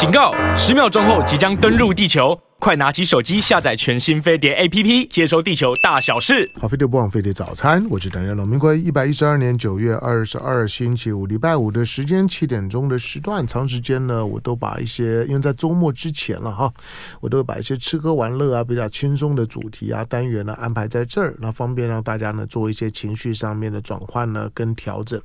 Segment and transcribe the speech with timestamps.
[0.00, 0.32] 警告！
[0.56, 6.50] 十秒钟后即将登陆地球，快拿起手机下载全新飞碟 APP，接收地球大小事。
[6.58, 8.80] 好，飞碟不忘飞碟早餐，我是单元龙明辉。
[8.80, 16.72] 一百一十二年九月二十二星期五，礼拜五的时间七点钟的时段，长时间呢，我都把一些因为在周末之前了哈，
[17.20, 25.20] 我都会把一些吃喝玩乐啊比较轻松的主题啊单元呢安排在这儿，那方便让大家呢做一些情绪上面的转换呢跟调整。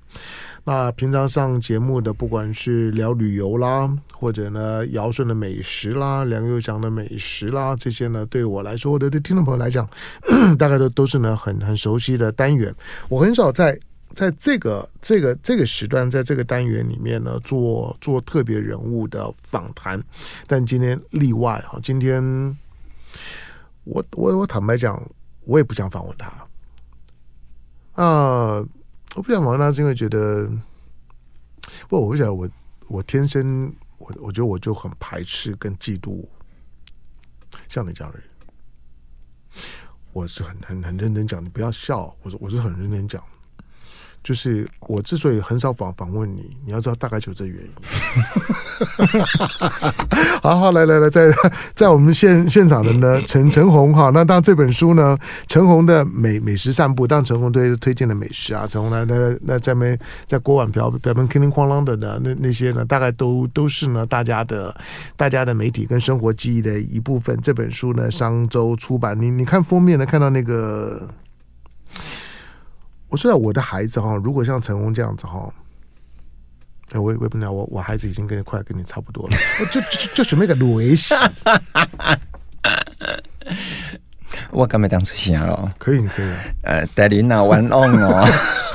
[0.68, 9.88] 那平常上节目的，不管是聊旅游啦，或者呢尧舜的美食啦，梁佑祥的美食啦，这些呢对我来说，或者对听众朋友来讲，
[10.58, 12.74] 大概都都是呢很很熟悉的单元。
[13.10, 13.80] 我很少在
[14.16, 20.02] 在这个这个这个时段，在这个单元里面呢做做特别人物的访谈，
[20.48, 22.24] 但今天例外哈，今天
[23.84, 25.00] 我我我坦白讲，
[25.44, 28.66] 我也不想访问他啊。
[29.16, 30.48] 我不想忙，那，是因为觉得，
[31.88, 32.50] 不，我不晓得我
[32.88, 36.24] 我天生我我觉得我就很排斥跟嫉妒
[37.70, 38.28] 像你这样的人。
[40.12, 43.24] 我是很很很认真讲，你不要笑，我说我是很认真讲。
[44.26, 47.70] 就是我之所以很少访访问你，你要知道大概就这原因。
[50.42, 51.30] 好好来来来，在
[51.76, 55.16] 在我们现现场的呢，陈陈红哈，那当然这本书呢，
[55.48, 64.76] 陈红的美美食散步，当然陈红推推荐的美食啊，陈红来那那在没在锅碗瓢瓢盆叮叮哐啷的呢，那那些呢，大概都都是呢大家的
[65.16, 67.40] 大家的媒体跟生活记忆的一部分。
[67.44, 71.08] 这本书呢，商周出版，你你看封面呢，看到那个。
[73.16, 75.50] 我说我的孩子哈，如果像陈红这样子哈，
[76.96, 79.38] 我我也不了，我我孩子已经跟快跟你差不多了，
[79.72, 81.16] 就就就准备个雷西。
[84.52, 86.30] 我刚没当出声了，可以，可以。
[86.64, 88.28] 呃，带领那玩弄哦，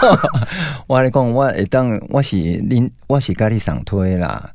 [0.88, 4.50] 我来讲，我会当我是您，我是家里上推啦。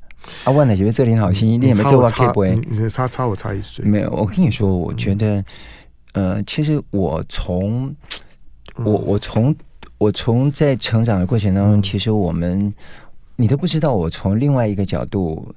[0.46, 2.44] 啊，我呢觉得这里好心，你有没有做过 K 不？
[2.44, 4.10] 你差差我差一岁，没有。
[4.10, 5.46] 我跟你说，我觉得，
[6.14, 7.96] 呃，其实我从
[8.78, 9.56] 我我从。
[9.98, 12.74] 我从在成长的过程当中，其实我们
[13.36, 15.54] 你都不知道，我从另外一个角度，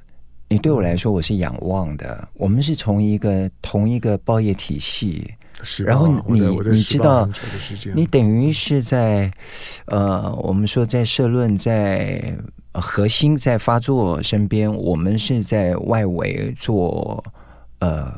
[0.49, 2.29] 你对我来说我是仰望的。
[2.35, 6.41] 我们是从一个同一个报业体系，是，然后你
[6.71, 7.29] 你知道，
[7.95, 9.31] 你等于是在
[9.87, 12.37] 呃，我们说在社论在
[12.73, 17.23] 核心在发作身边，我们是在外围做
[17.81, 18.13] 呃，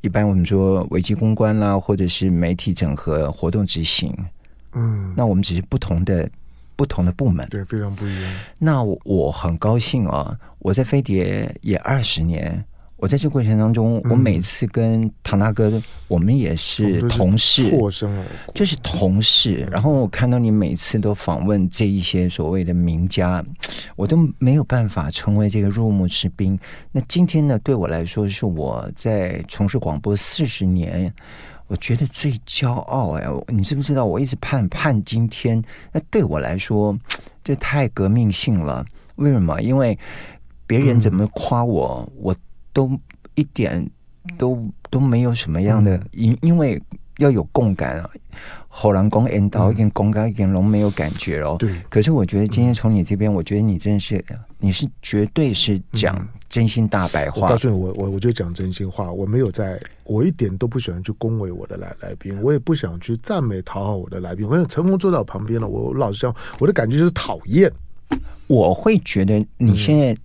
[0.00, 4.16] 一般我们说危机公关啦，或者是媒体整合活动执行。
[4.72, 6.28] 嗯，那我们只是不同的
[6.76, 8.32] 不同的部门，对，非常不一样。
[8.58, 10.38] 那我，我很高兴啊！
[10.60, 12.64] 我在飞碟也二十年，
[12.96, 17.70] 我在这个过程当中，嗯、我每次跟唐大哥，我们也是同事，
[18.54, 19.66] 就是同事。
[19.70, 23.44] 然后我看到你每次都访问这一些所谓的名家，
[23.96, 26.58] 我都没有办法成为这个入幕之宾。
[26.92, 31.12] 那今天呢，对我来说，是我在从事广播四十年。
[31.70, 34.04] 我觉得最骄傲哎，你知不知道？
[34.04, 36.98] 我一直盼盼今天，那对我来说，
[37.44, 38.84] 这太革命性了。
[39.14, 39.62] 为什么？
[39.62, 39.96] 因为
[40.66, 42.36] 别人怎么夸我，嗯、我
[42.72, 42.98] 都
[43.36, 43.88] 一点
[44.36, 46.82] 都都没有什么样的，因、嗯、因为
[47.18, 48.10] 要有共感啊。
[48.66, 51.54] 后来讲引导跟公开跟龙没有感觉哦。
[51.56, 51.72] 对。
[51.88, 54.24] 可是我觉得今天从你这边，我觉得你真的是，
[54.60, 56.28] 你是绝对是讲。
[56.50, 64.44] 真心大白话，我告诉你，我我我就讲真心话，我没有在，我一点都不喜欢去恭维我的来来宾，我也不想去赞美讨好我的来宾。
[64.44, 67.70] 我想成功坐在我旁边了，我老实讲，我的感觉就是讨厌。
[68.48, 70.16] 我会觉得你现在。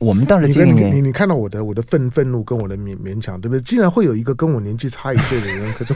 [0.00, 3.60] 嗯我们到了这个年，你你，你看到我的我的愤愤怒跟我的勉勉强，对不对？
[3.60, 5.92] 竟然会有一个跟我年纪差一岁的人， 可是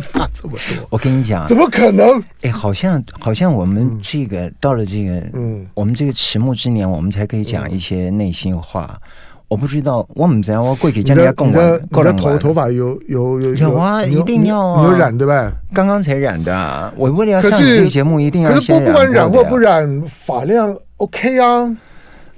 [0.00, 0.84] 差这么多。
[0.90, 2.20] 我跟你讲，怎么可能？
[2.42, 8.98] 哎，好像好像我们这个、嗯、到了这个，嗯，我们这个迟暮之年，我们才可以讲一些内心话。
[9.04, 9.08] 嗯、
[9.46, 10.64] 我不知道，我们怎样？
[10.64, 15.52] 我过去将人家供完，你的头头发有有有有啊，一定要啊，你有染对吧？
[15.72, 21.76] 刚刚才染的啊，我为了要上这个节目，一定要可是不不管染或不染，发量 OK 啊。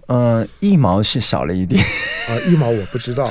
[0.06, 1.83] 嗯，一毛是少了一点。
[2.28, 3.31] 啊，一毛我不知道，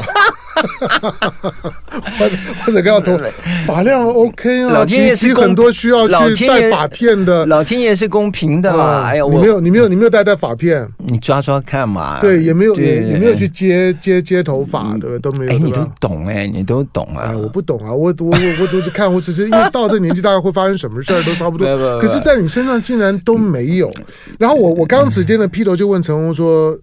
[2.17, 3.17] 或者或者刚刚头
[3.65, 9.03] 发量 OK 啊，老天爷是很多需要去戴发片的，老天爷是公平的嘛？
[9.05, 12.19] 哎呀，你没有你没有你没有戴戴发片，你抓抓看嘛？
[12.21, 15.51] 对，也没有也也没有去接接接头发的，都没有。
[15.51, 17.33] 哎，你都懂哎，你都懂啊？
[17.35, 21.67] 我不懂啊，我我我我只是看，我只是因为 到这年纪，大概会发生什么事儿都差不多。
[21.99, 23.91] 可是，在你身上竟然都没有。
[24.39, 26.77] 然后我我刚刚之间的劈头就问陈红说。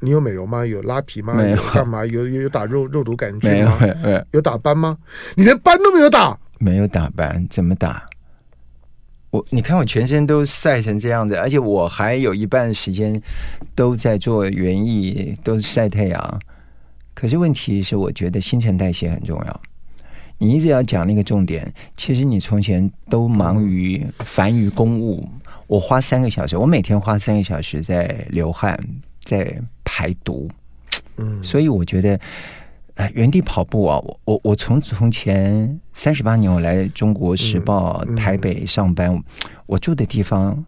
[0.00, 0.64] 你有美容吗？
[0.64, 1.34] 有拉皮吗？
[1.34, 2.04] 没有干嘛？
[2.06, 3.78] 有有有打肉肉毒杆菌吗？
[3.80, 4.26] 没有。
[4.32, 4.96] 有打斑吗？
[5.36, 6.38] 你连斑都没有打？
[6.58, 8.02] 没有打斑，怎么打？
[9.30, 13.20] 我你看我全身都晒成这样子，而且我还有一半时间
[13.74, 16.40] 都在做园艺，都是晒太阳。
[17.14, 19.60] 可是问题是，我觉得新陈代谢很重要。
[20.38, 25.28] 你一直要讲那个重点，其实你从前都忙于繁于公务，
[25.66, 28.78] 我花三个小时，我每天花三个小时在流汗，
[29.22, 29.54] 在
[30.00, 30.48] 排毒，
[31.18, 32.18] 嗯，所以我觉得，
[32.94, 39.22] 呃，原地跑步啊，我我我从从前三十八年我来中国时报台北上班，
[39.66, 40.64] 我住的地方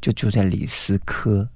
[0.00, 1.48] 就住在李斯科，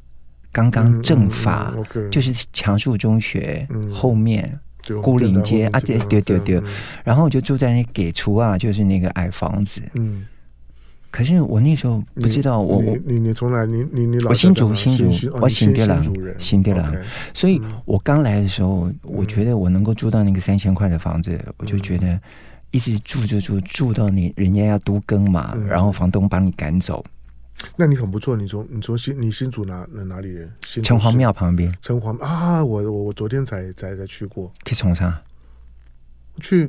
[0.50, 1.72] 刚刚政法
[2.10, 4.58] 就是强树中学后面。
[5.00, 6.60] 孤岭街啊，对对对对，
[7.04, 9.80] 然后我就住在那给厨啊，就是那个矮房子。
[9.94, 10.26] 嗯，
[11.12, 16.02] 可是我那时候不知道，我我你你从来你你你我新竹新竹，我新店了
[16.38, 16.90] 新店了，
[17.34, 22.18] 所以我刚来的时候，我觉得我能够租到那个三千块的房子，我就觉得
[22.70, 27.04] 一直住住住住到你人家要都更嘛，然后房东把你赶走。
[27.76, 30.50] 那你很不错，你从你从新你新竹哪哪哪里人？
[30.82, 31.70] 城隍庙旁边。
[31.82, 34.50] 城隍啊，我我我昨天才才才去过。
[34.64, 35.22] 去从啥？
[36.40, 36.68] 去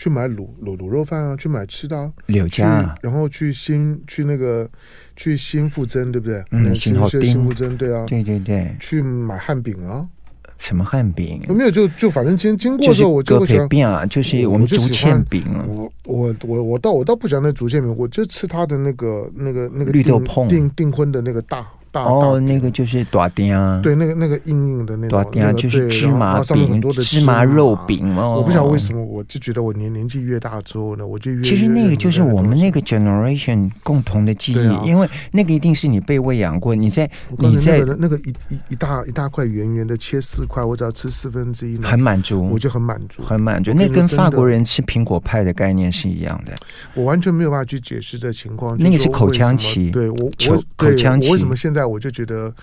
[0.00, 2.10] 去买卤卤卤肉饭啊，去买吃的啊。
[2.24, 2.96] 柳家。
[3.02, 4.66] 然后去新去那个
[5.14, 6.42] 去新富珍，对不对？
[6.52, 8.74] 嗯，新新富珍，对啊，对对对。
[8.80, 10.08] 去买汉饼啊。
[10.56, 11.42] 什么汉饼？
[11.50, 15.44] 没有，就就反正经经过的时候，我就喜欢啊，就是我们竹签饼。
[15.68, 21.66] 我我我我倒我倒不喜欢那竹签饼，我就吃它的那个那个那个绿豆碰订订婚的那个大。
[21.92, 28.34] 哦，那个就是大丁啊，对，那个那个硬硬的那种，大丁就是芝麻饼、芝麻肉饼哦。
[28.36, 43.72] 我不晓得为什么，我就觉得我年年纪越大之后呢，我就越其实那个就是我们那个 generation 共同的记忆，因为那个一定是你被喂养过，你在你在那个一一一大一大块圆圆的切四块，我只要吃四分之一，很满足，我就很满足，很满足。
[43.72, 46.54] 那跟法国人吃苹果派的概念是一样的。
[46.94, 52.54] 我完全没有办法去解释这情况，那个是口腔期，对我我口腔期，为什么现在我就觉得。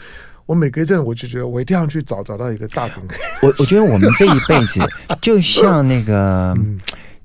[0.48, 2.96] 我每隔一阵，我就觉得我一定要去找找到一个大饼。
[3.42, 4.80] 我我觉得我们这一辈子
[5.22, 6.58] 就像那个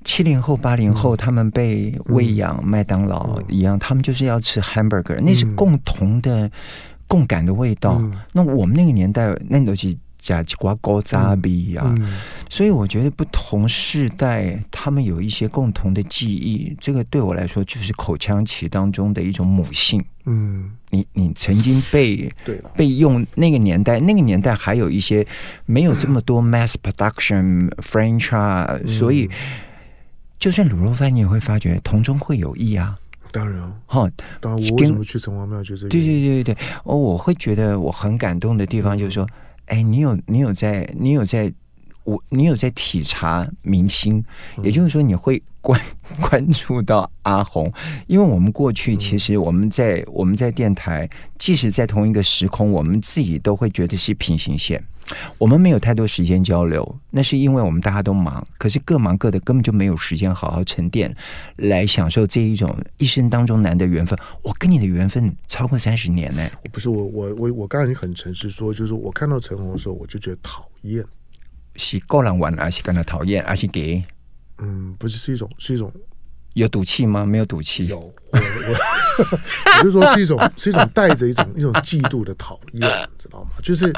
[0.03, 6.51] 七零后、八零后，他们被喂养麦当劳一样，他们就是要吃 hamburger，那是共同的
[7.07, 8.03] 共感的味道。
[8.33, 9.97] 那我们那个年代，那东西。
[10.23, 11.93] 加几瓜高渣比啊，
[12.49, 20.03] 所以我觉得不同世代他们有一些共同的记忆，这个对我来说就是口腔期当中的一种母性。
[20.25, 25.27] 嗯，你你曾经被对被用那个年代，那个年代还有一些
[25.65, 29.29] 没有这么多 mass production franchise，所以
[30.39, 32.97] 就算卤肉饭，你也会发觉同中会有异啊。
[33.33, 34.09] 当然，哈，
[34.39, 35.61] 当然，我为什么去城隍庙？
[35.61, 39.27] 就是对对对对对，哦，我会觉得我很感动的地方就是说。
[39.73, 41.51] 哎，你有你有在你有在
[42.03, 44.23] 我你有在体察明星，
[44.61, 45.79] 也就是说你会关
[46.21, 47.71] 关注到阿红，
[48.07, 54.83] 因为我们过去其实我们在我们在电台，即使在同一个时空，我们自己都会觉得是平行线，
[55.37, 61.15] 我们没有太多时间交流，那是因为我们大家都忙，可是各忙各的，根本就没有时间好好沉淀
[61.55, 64.19] 来享受这一种一生当中难得缘分。
[64.41, 66.45] 我跟你的缘分超过三十年呢。
[66.73, 71.01] 不是我我我我刚才你很诚实说，就是我看到陈红的时候，我就觉得讨厌。
[71.75, 74.03] 是个人玩，还是跟他讨厌，还是给？
[74.59, 75.91] 嗯，不是，是一种，是一种
[76.53, 77.25] 有赌气吗？
[77.25, 77.87] 没有赌气。
[77.87, 78.39] 有，我我，
[79.79, 82.81] 我就说是一种，是一种带着一种一种嫉妒的讨厌，
[83.17, 83.49] 知道吗？
[83.63, 83.91] 就是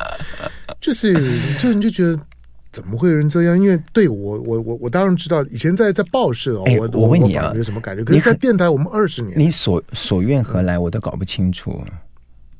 [0.79, 1.13] 就是，
[1.57, 2.17] 就你就觉得
[2.71, 3.59] 怎么会有人这样？
[3.61, 8.03] 因为对我我我我当然知道，以前在在报社，欸、我我问你啊，有什么感觉？
[8.03, 11.83] 可是，在电台，我们二十年，你所所愿何来，我都搞不清楚。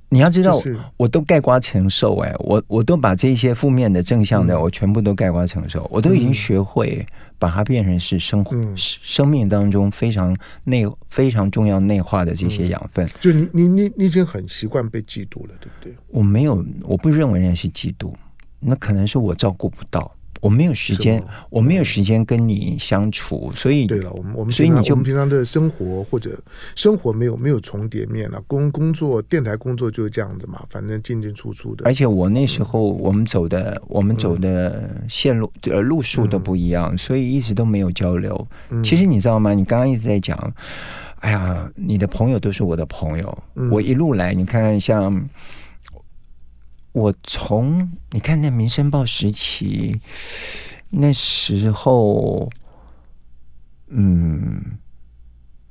[0.10, 0.58] 你要知道，
[0.98, 7.06] 我都盖瓜承受哎，我我都把这些负面的、正向的，我全部都盖瓜承受，我都已经学会
[7.38, 13.06] 把它变成是生活、生命当中非常内、非常重要内化的这些养分。
[13.20, 15.94] 就你你你你已经很习惯被嫉妒了，对不对？
[16.08, 18.14] 我没有，我不认为人家是嫉妒，
[18.60, 20.15] 那可能是我照顾不到。
[20.46, 26.40] 我没有时间，我没有时间跟你相处，所以对了，我们我们所以你就我们平常的生活或者
[26.76, 31.84] 生活没有没有重叠面了，工工作电台工作就是这样子嘛，反正进进出出的。
[31.84, 38.48] 而且我那时候我们走的、嗯、我们走的线路呃路数都不一样，嗯、所以一直都没有交流。
[38.70, 39.52] 嗯、其实你知道吗？
[39.52, 40.54] 你刚刚一直在讲，
[41.22, 45.28] 哎呀，你的朋友都是我的朋友，嗯、我一路来，你看看像。
[46.96, 50.00] 我从你看那《民生报》时期，
[50.90, 52.50] 那时候，
[53.90, 54.62] 嗯，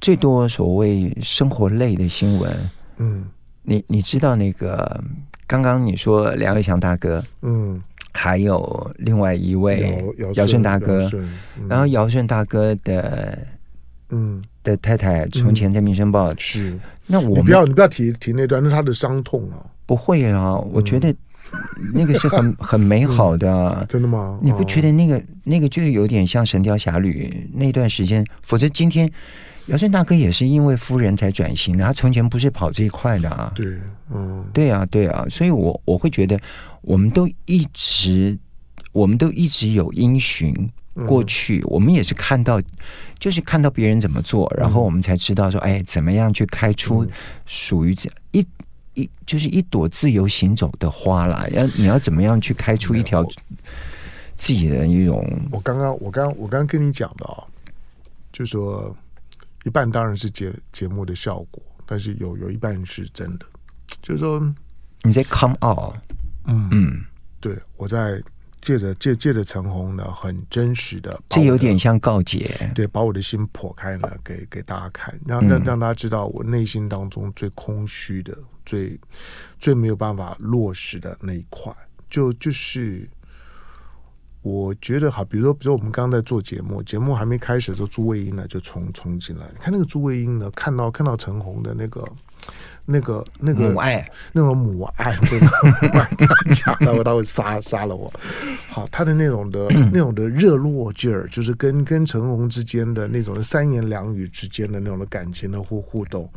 [0.03, 3.25] 最多所谓生活类的新闻，嗯，
[3.63, 5.03] 你你知道那个
[5.47, 10.05] 刚刚你说梁伟祥大哥，嗯，还有另外一位
[10.35, 13.47] 尧舜大哥，嗯、然后尧舜大哥的，
[14.11, 19.65] 嗯，的太太从前在《民生报》是，那我你不要你不要提提那段，那是他的伤痛啊。
[19.87, 21.15] 不会啊，我觉得
[21.93, 24.39] 那个是很 很美好的、真的吗？
[24.43, 28.25] 你不觉得那个那个就有点像《神雕侠侣》那段时间？
[28.43, 29.11] 否则今天
[29.67, 33.53] 姚顺大哥也是因为夫人才转型的，他从前不是跑这一块的啊。
[33.55, 33.67] 对，
[34.11, 36.39] 嗯，对啊，对啊，所以我我会觉得，
[36.83, 38.39] 我们都一直，
[38.93, 40.71] 我们都一直有因循。
[41.09, 42.63] 过去我们也是看到，
[43.19, 47.05] 就是看到别人怎么做，然后我们才知道说，哎，怎么样去开出
[47.47, 48.47] 属于这一
[48.95, 51.47] 一就是一朵自由行走的花啦。
[51.53, 53.25] 要你要怎么样去开出一条
[54.37, 55.25] 自己的一种？
[55.51, 57.45] 我刚刚我刚我刚刚跟你讲的啊，
[58.33, 58.97] 就是说
[59.65, 63.47] 一半当然是节节目的效果，但是有有一半是真的，
[64.03, 64.41] 就是说
[65.03, 65.95] 你在 come out，
[66.47, 67.05] 嗯嗯，
[67.41, 68.23] 对我在。
[68.67, 78.99] 借着借借着陈红呢，很真实的，这有点像告解，对，把我的心剖开呢，给给大家看，让让让大家知道我内心当中最空虚的、最
[79.59, 81.73] 最没有办法落实的那一块，
[82.09, 83.09] 就就是
[84.43, 92.05] 我觉得好，比如说，比如说我们刚刚在做节目，节目还没开始的时候，朱卫英呢就冲冲进来，你看那个朱卫英呢，看到看到陈红的那个。
[92.87, 96.07] 那个那个母爱，那种母爱， 对吧？
[96.53, 98.13] 讲到他会杀杀了我。
[98.69, 106.31] 好，他的那种的那种的热络劲儿，就是跟跟陈红之间的那种的三言两语之间的那种的感情的互互动。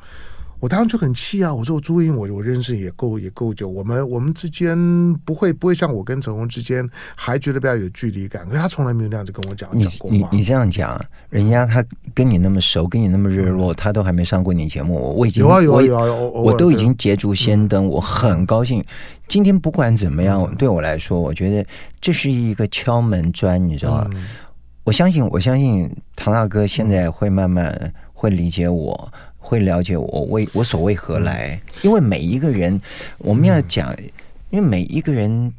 [0.59, 1.53] 我当时就很气啊！
[1.53, 4.75] 我说我朱茵，我我认识也够也够久，我们我们之间
[5.17, 10.15] 不会不会像我跟陈鸿之间还觉得比较有距离感，可是他从来没有那样子跟我讲讲过话。
[10.15, 10.99] 你你你这样讲，
[11.29, 11.85] 人家他
[12.15, 18.83] 跟你那么熟，跟你那么热络，他都还没上过你节目，我我已经有啊有啊有啊，我都已经捷足先登，我很高兴。
[19.27, 21.63] 今天不管怎么样，对我来说，我觉得
[22.01, 24.09] 这是一个敲门砖，你知道吗？
[24.83, 29.13] 我相信我相信唐大哥现在会慢慢会理解我。
[29.47, 32.81] 会了解我为我所为何来，因为每一个人
[33.19, 33.95] 我们要讲，
[34.49, 35.53] 因为每一个人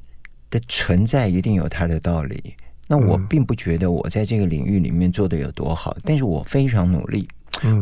[0.50, 2.54] 的存在一定有他的道理。
[2.86, 7.26] 那我并不觉得我在这个领域里面做的有多好，但是我非常努力。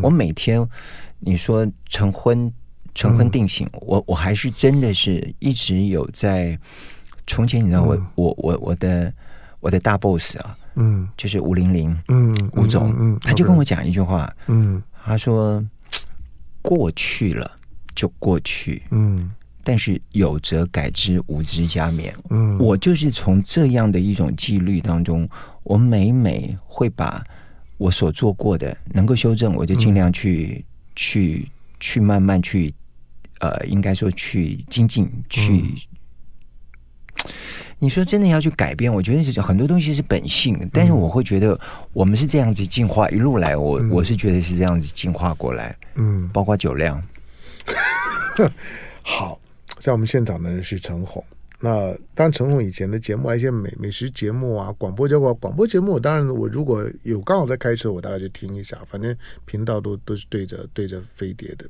[0.00, 0.64] 我每天
[1.18, 2.52] 你说成婚
[2.94, 6.56] 成婚定型，我我还是真的是一直有在。
[7.26, 9.12] 从前你知道我我我我的
[9.58, 15.60] 我的大 boss 啊，嗯，就是吴玲玲，嗯，吴总，嗯，他就跟我讲一句话，嗯，他说。
[16.66, 17.49] 过去了
[17.94, 19.30] 就过去，嗯，
[19.62, 25.28] 但是有则改之，无之加勉，嗯，我就是从这样的一种纪律当中，
[25.62, 27.25] 我每每会把
[27.78, 30.64] 我所做过的能够修正，我就尽量去、嗯、
[30.96, 32.75] 去去慢慢去，
[33.38, 35.52] 呃，应该说去精进，去。
[35.52, 35.76] 嗯
[37.78, 41.59] 你说真的要去改变，我觉得是很多东西是本性，但是我会觉得
[41.92, 47.02] 我们是这样子进化，一路来我，我、嗯、我是觉得是这样子进化过来，嗯，包括酒量。
[49.02, 49.38] 好，
[49.78, 51.23] 在我们现场的人是陈红，
[51.61, 59.14] 那当然陈红以前的节目，一些美美食节目啊，广播节目，广播节目，当然我如果有刚好在开车，我大概就听一下，反正
[59.45, 61.66] 频道都都是对着对着飞碟的。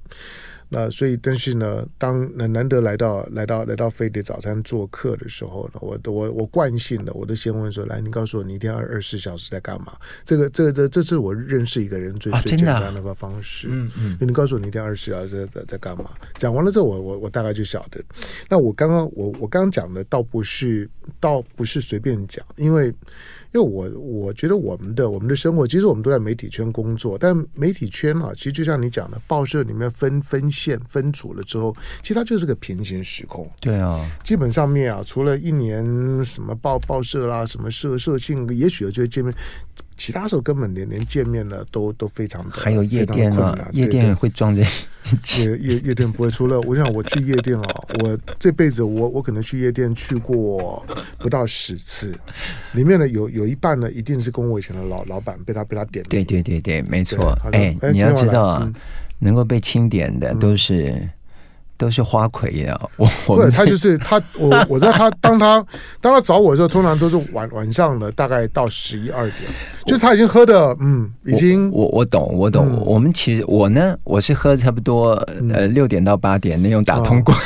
[0.68, 13.68] 那所以，但是呢，当难难得来到来到来到飞碟早餐做客的时候呢，我我我惯性的，我都先问说：“来，你告诉我，你一天二二十四小时在干嘛？”这个这个这这是我认识一个人最、啊、最简单的方式。
[13.70, 16.10] 嗯嗯，你告诉我你一天二十四小时在在在干嘛？
[16.36, 18.02] 讲完了之后，我我我大概就晓得。
[18.48, 22.92] 那我刚刚我我刚刚讲的倒不是倒不是随便讲，因为。
[23.56, 33.50] 因为我我觉得我们的我们的生活，其实我们都在媒体圈工作，但媒体圈啊，其实就像你讲的，报社里面分分线分组了之后，其实它就是个平行时空。
[33.58, 39.32] 对啊，基本上面啊，除了一年什么报报社啦，什么社社庆，也许有机会见面。
[39.96, 46.30] 其他时候根本连连见面呢都都非常的还有夜店啊，夜店会撞在夜夜夜店不会。
[46.30, 47.64] 除了我想我去夜店啊，
[48.02, 50.84] 我这辈子我我可能去夜店去过
[51.18, 52.14] 不到十次，
[52.72, 56.04] 里面呢有有一半呢一定是跟我以前的老老板被他被他点。
[56.08, 57.38] 对对对对，没错。
[57.52, 58.74] 哎，你要知道啊，嗯、
[59.20, 61.08] 能够被清点的都是。
[61.76, 62.80] 嗯都是花魁呀！
[62.96, 65.62] 我我对他就是 他，我我知道他当他
[66.00, 69.42] 当他找我的时候，通常都是晚晚上的，大概到十一二点，
[69.84, 72.66] 就是他已经喝的，嗯，已经我我懂我懂。
[72.66, 75.10] 我，懂、嗯、我们其实我呢，我是喝差不多
[75.52, 77.40] 呃六点到八点那种打通关、哦，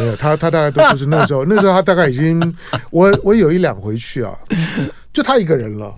[0.00, 2.56] 没有他他大概都不是那时候，那时候他大概已经
[2.90, 4.36] 我我有一两回去啊，
[5.12, 5.94] 就他一个人了。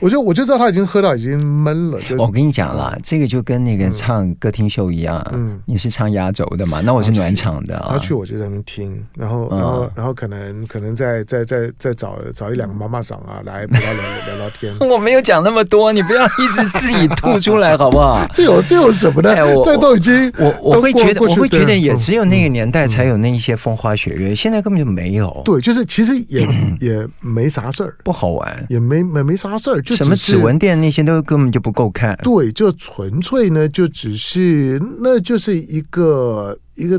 [0.00, 1.98] 我就我就知道他已经喝到已经闷了。
[2.18, 5.24] 我跟你讲啦，这个就跟那个唱歌厅秀一样。
[5.32, 6.80] 嗯，你是唱压轴的嘛？
[6.84, 7.84] 那我是暖场的。
[7.88, 14.76] 他去我就在那边听，然后然后然后可能可能再再再再找找一两个妈妈桑啊来陪他聊聊聊天。
[14.88, 18.26] 我没有讲那么多，你不要一直自己吐出来好不好？
[18.34, 19.34] 这有这有什么的？
[19.64, 25.42] 这都已经我我会觉得我会觉得也只有那个年代才有那一些风花雪月，现在根本就没有。
[25.44, 26.46] 对，就是其实也
[26.80, 29.80] 也没啥事儿，不好玩，也没没没啥事儿。
[29.86, 32.18] 就什么指纹店那些都根本就不够看。
[32.22, 36.98] 对，就纯粹呢，就只是那就是一个一个，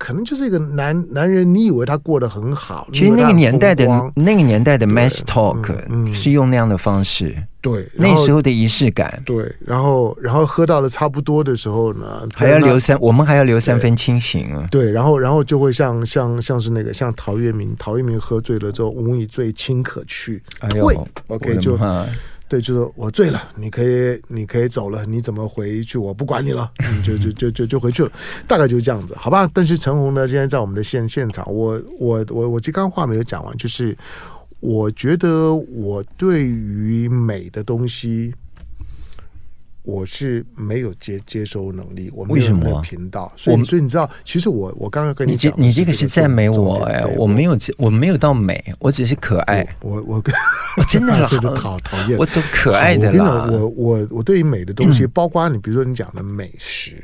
[0.00, 2.88] 可能就是一个男男人，你以为他过得很好。
[2.90, 5.62] 其实那个年代的那个年代的 mass talk
[6.14, 7.36] 是用那样的方式。
[7.60, 9.22] 对，那时候的仪式感。
[9.26, 14.66] 对，然后然后喝到了差不多的时候呢，还要留三，我们还要留三分清醒啊。
[14.70, 20.42] 对，然后然后就会像像像是那个像陶渊明，陶渊明喝醉了之后，吾以醉卿可去。
[20.60, 21.78] 哎呦，OK 就。
[22.50, 25.96] 对，就是我醉了，你可以，你可以走了，你怎么回去？
[25.96, 28.10] 我不管你了，你就就就就就回去了，
[28.48, 29.48] 大概就是这样子，好吧？
[29.54, 33.96] 但是陈红呢，现在在我们的现现场，我我我我这刚话没有讲完，就是
[34.58, 38.34] 我觉得我对于美的东西。
[39.82, 50.22] 我是没有接接收能力，我没有那个频道，所以所以你知道，其实我我刚刚跟你讲，你这个是赞美我哎，我没有我没有到美，我只是可爱，我我
[50.76, 57.02] 我真的真的讨讨厌，我走可爱的啦，我我我对于美的东西，包括你比如说你讲的美食。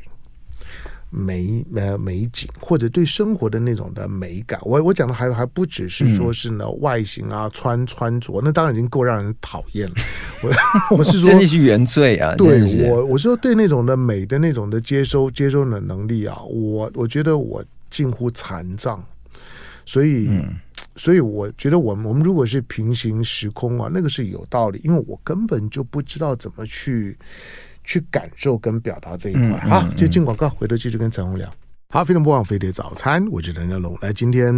[1.11, 9.95] 美呃美景，或者对生活的那种的美感，我我讲的还还不只是说是呢外形啊穿穿着，那当然已经够让人讨厌了。
[10.43, 10.51] 我
[10.99, 12.35] 我是说，真的是原罪啊！
[12.37, 19.03] 对我我说对那种的美的那种的接收接收的能力啊，我我觉得我近乎残障，
[19.87, 20.55] 所以、嗯、
[20.97, 27.17] 所以我觉得我们我们如果是平行时空啊，那个是有道理，因为我根本就不知道怎么去。
[27.87, 31.51] 去感受跟表达这一块，嗯嗯、好，就进广告，回头继续跟陈红聊。
[31.89, 33.97] 好，非常不枉飞碟早餐，我是陈家龙。
[34.03, 34.53] 来，今天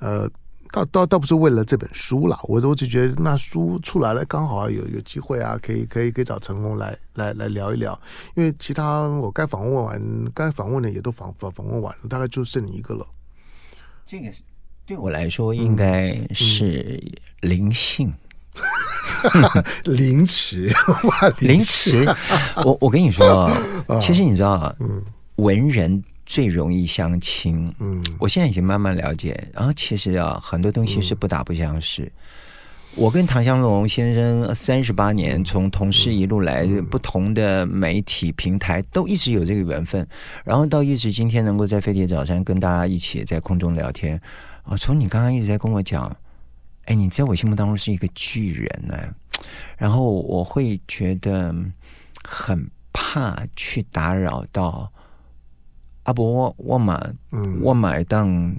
[0.00, 0.30] 呃，
[0.70, 7.98] 倒倒倒不是为了这本书啦，我我就觉得那书出来了，刚好有有机会啊，可以可以可以找陈红来来来聊一聊。
[8.34, 13.06] 因为其他我该访问完，该访问的也都访访访问完了，大概就剩你一个了。
[14.04, 14.30] 这个
[14.84, 17.02] 对我来说应该是
[17.40, 18.12] 灵性。
[19.32, 19.64] 嗯
[19.96, 20.70] 凌迟，
[21.40, 22.06] 凌迟。
[22.64, 23.50] 我我跟你说，
[24.00, 24.74] 其实你知道，啊，
[25.36, 27.74] 文人最容易相亲。
[27.78, 29.48] 嗯，我现在已经慢慢了解。
[29.52, 32.02] 然后其实啊，很多东西是不打不相识。
[32.02, 32.12] 嗯、
[32.96, 40.06] 我跟唐湘龙先生三十八年，从同事一路来，不同的媒体平台都一直有这个缘分。
[40.44, 44.20] 然后到一直今天能够在飞碟早餐跟大家一起在空中聊天
[44.64, 46.14] 啊，从你刚刚一直在跟我讲。
[46.86, 48.96] 哎，你在我心目当中是一个巨人呢，
[49.76, 51.54] 然后我会觉得
[52.22, 54.92] 很怕去打扰到
[56.04, 57.14] 阿伯，我我买，
[57.62, 58.54] 我买当。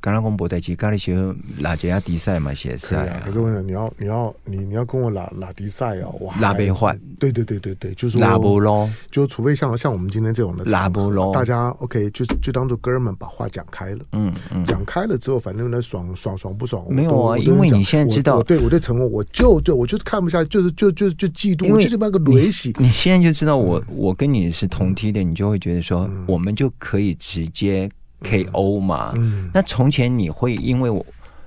[0.00, 1.16] 刚刚公布在起，刚才学
[1.58, 3.22] 拉杰亚比赛嘛，写赛啊。
[3.24, 6.34] 可是问你要你要你你要跟我拉拉比赛哦，哇！
[6.40, 22.72] 拉贝换，对对对对对，就是拉布咯，就除非像像我们今天这种的拉布咯，大家 OK，就就当做哥们把话讲开了，嗯嗯，讲开了之后，反正呢爽爽爽不爽，没有啊，因为你现在知道，我对我对陈鸿，我就对我就是看不下去，就是就就就嫉妒，我就是那个雷喜。
[22.78, 27.90] 你现在就知道我我跟你是同梯的，你就会觉得说，我们就可以直接。
[28.22, 28.80] K.O.
[28.80, 31.04] 嘛，嗯，那从前你会因为我，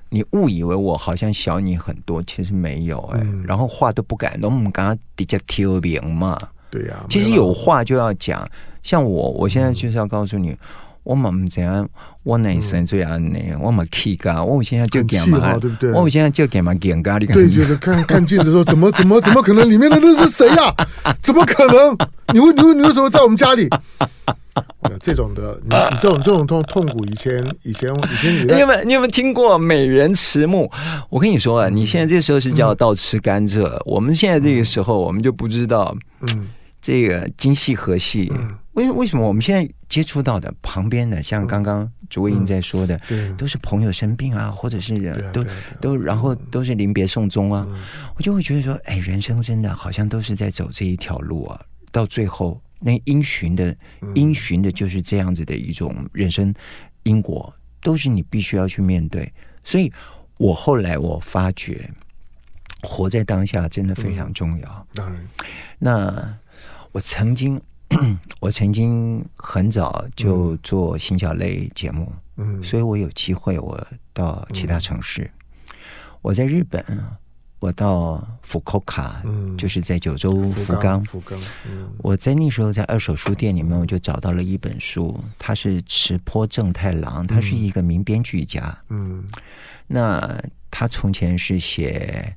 [0.10, 6.38] 你误以为我好像小你很多，其实没有哎、欸，嗯、然后话都不敢，那我们刚刚直接挑明嘛，
[6.70, 8.48] 对呀、啊，其实有话就要讲，
[8.84, 10.56] 像我，我现在就是要告诉你，
[11.04, 11.88] 嗯、我们怎样，
[12.24, 15.92] 我内生这样呢，我们气噶，我现在就干嘛，对不对？
[15.94, 21.16] 我现在就干嘛干咖喱，对，就是看看镜子的时候，怎么怎么怎么可能里面的人是谁呀、啊？
[21.22, 21.98] 怎么可能？
[22.34, 23.68] 你为你为你为什么在我们家里？
[25.00, 30.70] 这种的，你你这种这种痛痛苦，以前以前以前你，有没有你有没有听过美人迟暮？
[31.10, 36.50] 我跟你说啊，你现在这时候是叫倒吃甘蔗，嗯、我们现在这个时候，我们就不知道，嗯，
[36.82, 38.30] 这个今夕何夕？
[38.36, 45.46] 嗯、为为什么我们现在接触到的旁边的，像刚刚卓英在说的，嗯、都是朋友生病啊，或者是人都
[45.80, 47.82] 都然后都是临别送终啊，嗯、
[48.16, 52.62] 我就会觉得说，哎，人生真的好像都是在走这一条路啊，到最后。
[52.84, 53.78] 那因循的，
[54.16, 56.52] 因循的就是这样子的一种人生
[57.04, 59.32] 因果，都是你必须要去面对。
[59.64, 59.94] 所以
[60.38, 61.88] 我后来我发觉，
[62.82, 64.88] 活在当下真的非常重要。
[64.96, 65.28] 当然，
[65.78, 66.40] 那
[66.92, 67.62] 我曾经，
[68.39, 75.30] 我曾经很早就做行脚类节目，嗯，所以我有机会我到其他城市，
[76.21, 76.84] 我在日本。
[77.62, 89.23] 我到福库卡，嗯，就是在九州福冈，福冈，嗯，我在那时候在二手书店里面，我就找到了一本书，他是池坡正太郎，他是一个名编剧家，嗯，
[89.86, 92.36] 那他从前是写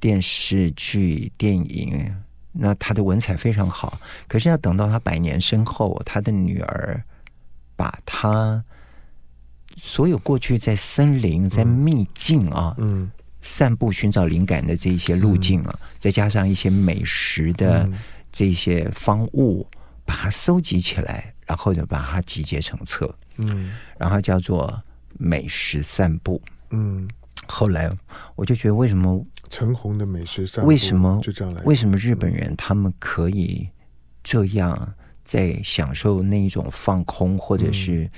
[0.00, 2.16] 电视剧、电影，
[2.54, 7.02] 那他的文采非常好，可是要等到他百年身后，他的女儿
[7.76, 8.64] 把他。
[9.76, 13.10] 所有过去在森林、在秘境啊，嗯，
[13.42, 17.90] 散步寻找灵感的这一些路径啊，嗯、再加上一些美食的
[18.30, 24.68] 这些方物，嗯、把它收集起来，然后就把它集结成册，嗯，然后叫做
[25.18, 26.40] 《美食散步》，
[26.70, 27.08] 嗯，
[27.48, 27.90] 后来
[28.34, 30.64] 我就觉得，为什么陈红的美食上？
[30.64, 31.62] 为什么就这样来？
[31.62, 33.68] 为什么日本人他们可以
[34.22, 38.10] 这样在享受那一种放空，或者是？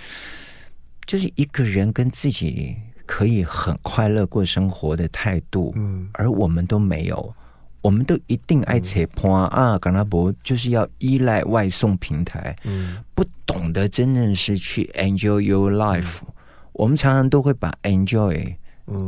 [1.07, 2.75] 就是一个人跟自己
[3.07, 7.33] 可以很快乐过生活的态度，嗯，而我们都没有，
[7.81, 16.33] 我们都一定爱扯破啊，冈拉伯就是要依赖外送平台，嗯，不懂得真正是去 enjoy your life，嗯，
[16.73, 18.57] 我们常常都会把 enjoy 嗯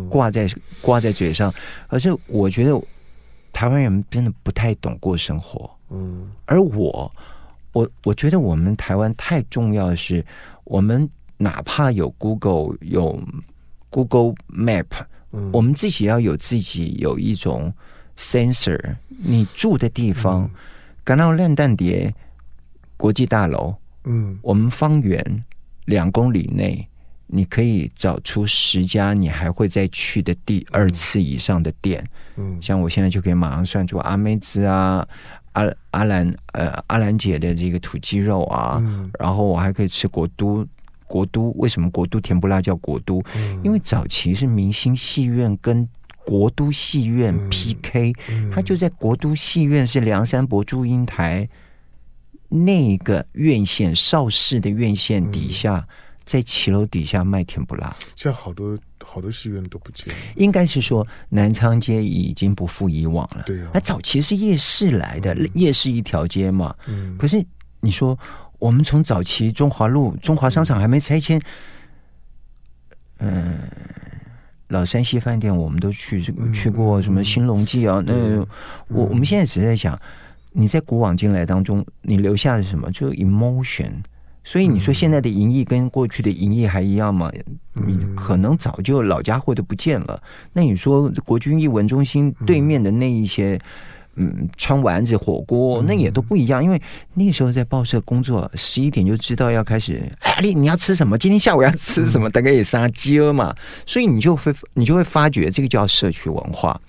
[0.09, 0.49] 挂在
[0.83, 1.53] 挂在嘴上，
[1.89, 2.81] 而是我觉得
[3.53, 7.11] 台湾人真的不太懂过生活，嗯，而我
[7.73, 10.25] 我我觉得我们台湾太重要的是
[10.65, 11.09] 我们。
[11.41, 13.17] 哪怕有 Google 有
[13.91, 14.87] Google Map，
[15.31, 17.73] 嗯，我们自己要有自己有一种
[18.17, 18.97] sensor。
[19.09, 20.51] 你住的地方，
[21.05, 22.13] 感到烂蛋碟
[22.97, 25.45] 国际大楼，嗯，我们方圆
[25.85, 26.89] 两公里内，
[27.29, 32.05] 你可以找出十家你还会再去的第二次以上的店。
[32.37, 35.07] 嗯，像我现在就可以马上算出阿妹子啊，
[35.53, 40.67] 阿阿兰呃阿兰姐的这个土鸡肉啊，嗯，然后我还可以吃国都。
[41.11, 43.23] 国都为什么国都甜不辣叫国都？
[43.35, 45.89] 嗯、因为早期是明星戏院跟
[46.23, 48.13] 国都戏院 PK，
[48.53, 51.49] 他、就在国都戏院是梁山伯祝英台
[52.51, 55.89] 那个院线邵氏的院线底下，嗯、
[56.29, 57.97] 在骑楼底下卖甜不辣。
[58.15, 63.43] 现在好多好多戏院都不见了，应该是说南昌街已经不复以往了。
[63.47, 66.75] 对啊，那早期是夜市来的，嗯、夜市一条街嘛。
[66.87, 67.43] 嗯，可是
[67.81, 68.17] 你说。
[68.61, 71.41] 我们从早期中华路中华商场还没拆迁，
[73.19, 73.57] 嗯，
[74.67, 76.21] 老山西饭店我们都去
[76.53, 78.03] 去过，什么新龙记啊？
[78.05, 78.13] 那
[78.89, 79.97] 我我们现在只是在想，
[80.51, 82.91] 你在古往今来当中，你留下了什么？
[82.91, 83.93] 就 emotion。
[84.49, 87.31] 所以你说现在的营业跟过去的营业还一样吗？
[87.75, 90.23] 你可能早就老家伙都不见了。
[90.55, 93.61] 那你说国军艺文中心对面的那一些？
[94.21, 96.83] 嗯，川丸子火锅那也都不一样，因为
[97.15, 100.03] 那时候在报社工作，十一点就知道要开始。
[100.21, 101.17] 哎，你你要吃什么？
[101.17, 102.29] 今天下午要吃什么？
[102.29, 103.55] 大概也杀鸡嘛，
[103.87, 106.81] 所以你就会你就会发觉这个叫社区文化，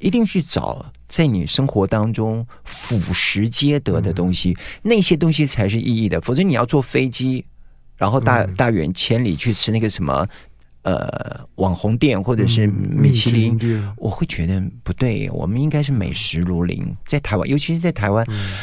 [0.00, 6.18] 一定去找在你生活当中俯拾皆得的东西，那些东西才是意义的。
[6.22, 7.44] 否则你要坐飞机，
[7.98, 10.26] 然后大大远千里去吃那个什么。
[10.84, 15.30] 呃，网红店或者是米其林，嗯、我会觉得不对。
[15.30, 18.54] 我们应该是美食如林，在台湾，尤其是在台湾，嗯、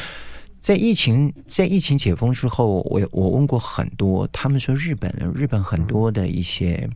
[0.60, 6.92] 在疫情在疫情解封之后，我我问过很多，他们说日本日本很多的一些、嗯、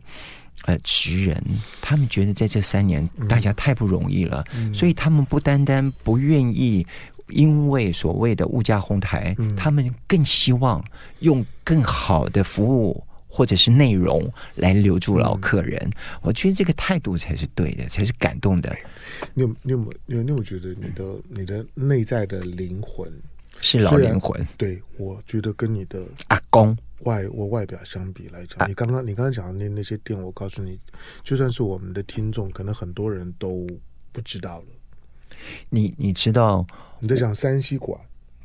[0.66, 1.42] 呃职人，
[1.80, 6.86] 他们觉得在这三年大家太不容易了，嗯、所以他们不单单不愿意
[7.28, 10.84] 因为所谓的物价哄抬，嗯、他们更希望
[11.20, 13.02] 用更好的服务。
[13.36, 18.72] 或者是内容来留住老客人，嗯、我觉得这个态度才是对的，才是感动的。
[19.34, 23.12] 你有你有没有你有没有觉得你的你的内在的灵魂
[23.60, 24.46] 是老灵魂？
[24.56, 30.78] 对，我觉得跟你的阿公外我外表相比来讲，啊、你刚刚你刚刚讲的那那些店，我告诉你，
[31.22, 33.66] 就算是我们的听众，可能很多人都
[34.12, 34.66] 不知道了。
[35.70, 36.66] 你你知道
[37.00, 37.98] 你在讲山西馆？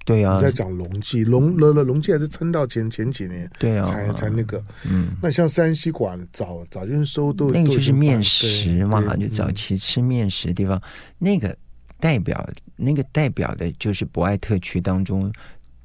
[0.06, 10.82] 对啊，你在讲龙记，龙了了龙记还是撑到前前几年，对啊，才才那个，嗯，那像山西馆早早就收都那个就是面食嘛，就早期吃面食的地方，
[11.20, 11.56] 那个
[12.00, 15.32] 代表那个代表的就是博爱特区当中，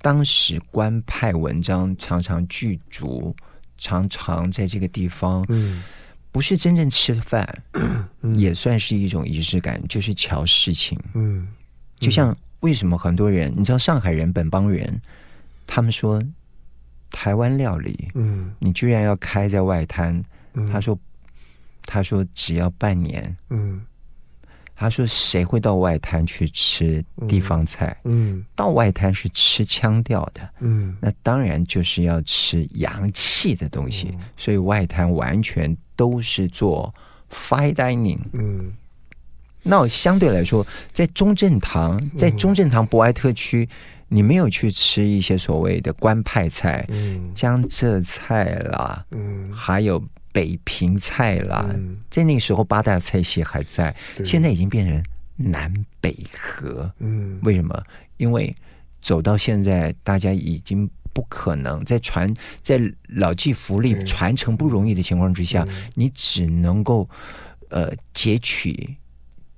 [0.05, 3.35] 当时官派文章常常剧组，
[3.79, 5.83] 常常在这个地方，嗯，
[6.31, 7.49] 不是真正吃饭，
[8.37, 11.49] 也算是一种仪式感，就是瞧事情，嗯，
[11.99, 12.37] 就像。
[12.61, 13.53] 为什么很多人？
[13.55, 14.99] 你知道上海人、本帮人，
[15.67, 16.23] 他们说
[17.11, 20.25] 台湾料理，嗯，你居然要开在外滩？
[20.55, 20.99] 嗯、他说，
[21.83, 23.83] 他说只要半年，嗯，
[24.77, 27.97] 他说谁会到外滩去吃地方菜？
[28.05, 36.93] 嗯，嗯到外滩是吃腔调的，嗯，那当然就是要吃洋气的东西，嗯、所以外滩完全都是做
[37.31, 38.73] fine dining，嗯。
[39.67, 43.69] 那相对来说，在中正堂，在中正堂博爱特区，嗯、
[44.09, 49.99] 你没有去吃一些所谓的官派菜，嗯、江浙菜啦，嗯，还有
[50.35, 55.03] 北平菜啦，嗯、在那个时候八大菜系还在，现在已经变成
[55.37, 56.92] 南北合。
[56.99, 57.83] 嗯，为什么？
[58.18, 58.55] 因为
[59.01, 67.09] 走到现在，大家已经不可能在传在老骥伏枥传承不容易的情况之下，嗯、你只能够
[67.70, 68.97] 呃截取。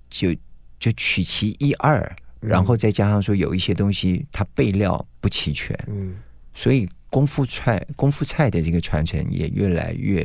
[0.09, 0.33] 就
[0.79, 6.15] 就取其一二，然后再加上说有一些东西它备料不齐全，嗯，
[6.55, 10.23] 所以功夫菜功夫菜的这个传承也越来越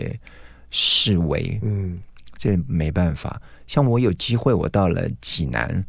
[0.71, 1.99] 式微，嗯，
[2.37, 3.39] 这没办法。
[3.67, 5.85] 像我有机会，我到了济南，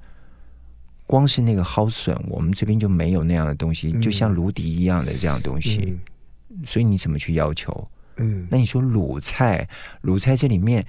[1.06, 5.96] 光是那个蒿笋，我们这边就没有那样的东西，就像芦笛一样的这样东西，
[6.66, 7.88] 所以你怎么去要求？
[8.18, 9.66] 嗯，那你说鲁菜，
[10.02, 10.84] 鲁菜这里面。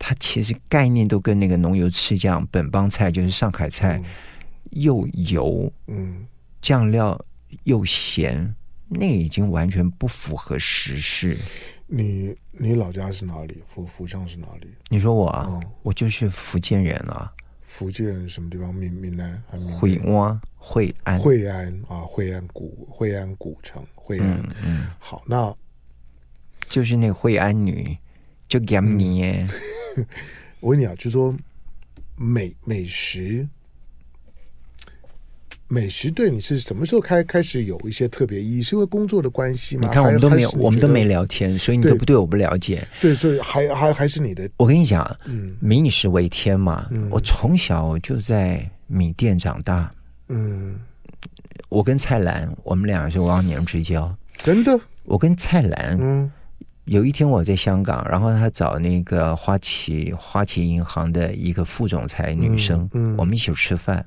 [0.00, 4.00] 它其实概念都跟那个浓油赤酱本帮菜，就是上海菜，
[4.70, 6.24] 又油，嗯，
[6.60, 7.20] 酱料
[7.64, 8.54] 又咸，
[8.86, 11.36] 那已经完全不符合时事。
[11.88, 13.62] 你你老家是哪里？
[13.68, 14.68] 福福建是哪里？
[14.88, 17.32] 你说我啊，嗯、我就是福建人啊。
[17.62, 18.74] 福建什么地方？
[18.74, 20.40] 闽闽南还是惠安？
[20.56, 21.18] 惠安？
[21.18, 24.28] 惠安啊，惠安古惠安古城，惠安。
[24.28, 25.54] 嗯，嗯好，那
[26.68, 27.96] 就是那个惠安女，
[28.48, 29.22] 就给你。
[29.96, 30.06] 嗯
[30.60, 31.32] 我问你啊，就是说
[32.16, 33.48] 美美食，
[35.70, 38.62] 美食对你是什么时候开开始有一些特别意义？
[38.62, 39.82] 是因为工作的关系吗？
[39.84, 42.86] 你看我们都没有，我们都没聊天，所以你都不对我不了解。
[43.02, 44.48] 对，所以还还还是你的。
[44.56, 46.88] 我跟你讲，嗯，民以食为天嘛。
[46.90, 49.92] 嗯，我从小就在米店长大。
[50.28, 50.80] 嗯，
[51.68, 54.12] 我跟蔡澜，我们俩是忘年之交。
[54.38, 56.32] 真的，我跟蔡澜，嗯。
[56.88, 64.04] 有一天我在香港，然后他找那个花旗花旗银行的一个副总裁女生，嗯嗯、我们一起吃饭。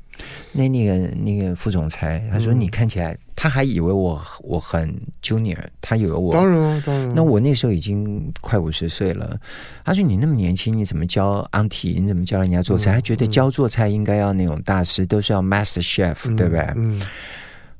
[0.51, 7.13] 那那个那个副总裁他说：“你看起来，嗯、他还以为我我很 junior，他以为我当然当然。
[7.15, 9.39] 那我那时候已经快五十岁了。
[9.85, 12.01] 他说：‘你那么年轻，你怎么教 auntie？
[12.01, 17.01] 你怎么教人家做菜？’他、嗯、觉得教做菜应该要那种大师，都是要 master chef，、嗯、对不对？”嗯、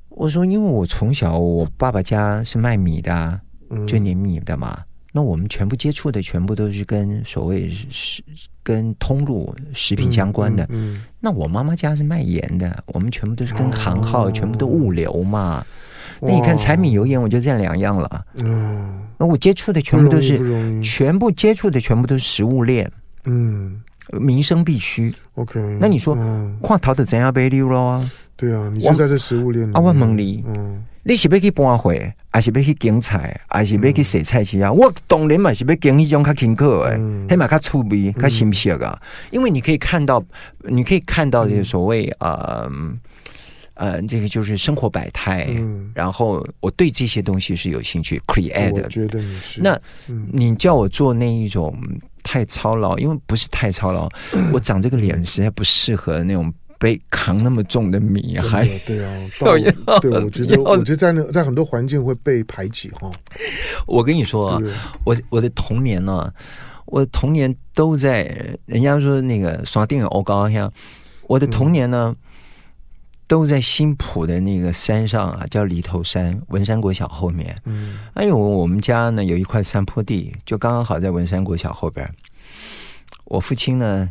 [0.10, 3.40] 我说：“因为我从小我爸爸家是卖米的，
[3.88, 4.80] 就碾米的嘛。
[5.12, 8.24] 嗯”那我们全部接触的全部都是跟所谓食
[8.64, 10.64] 跟通路食品相关的。
[10.70, 15.66] 嗯，嗯，那我妈妈家是卖盐的，我们全部都是跟行号，哦、全部都物流嘛。
[16.22, 18.26] 那你看柴米油盐，我就这两样了。
[18.36, 22.90] 嗯，那我接触的全部都是，全部接触的全部都是食物链。
[23.26, 25.14] 嗯，民生必须。
[25.34, 26.16] OK，那你说，
[26.62, 28.12] 跨淘的怎样被溜了啊？
[28.38, 29.70] 对啊，你就在这食物链。
[29.74, 30.44] 阿万蒙里。
[30.48, 30.86] 嗯。
[31.04, 31.92] 你是要去搬货，
[32.30, 34.70] 还是要去拣菜，还是要去洗菜市啊？
[34.70, 36.96] 嗯、我当然嘛是要拣一种较轻巧的，
[37.28, 39.02] 起码较趣味、较新鲜啊。
[39.32, 40.24] 因为你可以看到，
[40.60, 42.70] 你可以看到这个所谓呃
[43.74, 45.48] 呃，这个就是生活百态。
[45.50, 48.84] 嗯、然后我对这些东西是有兴趣，create 的。
[48.84, 49.62] 我觉得你是。
[49.62, 49.80] 那
[50.32, 51.76] 你叫我做那一种
[52.22, 56.54] 太操劳，因为不是太操劳，嗯、 我长这个脸实在不适合那种。
[56.82, 59.30] 背扛那么重的米，还对啊，
[60.02, 63.12] 对，我觉得我觉得在那在很多环境会被排挤哈。
[63.86, 64.60] 我跟你说啊，
[65.06, 66.34] 我我的童年呢，
[66.88, 68.24] 我的童年都在
[68.66, 70.74] 人家说那个刷电影欧高像，
[71.28, 72.16] 我的童年呢
[73.28, 77.56] 都在新浦的那个山上啊，叫犁头山文山国小后面。
[77.66, 82.12] 嗯，哎呦，我们家呢有一块山坡地，就刚刚好在文山国小后边。
[83.26, 84.10] 我父亲呢，